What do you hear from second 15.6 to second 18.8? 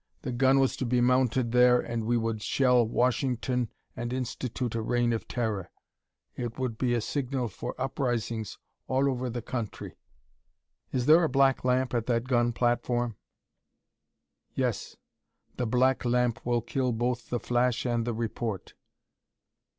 black lamp will kill both the flash and the report."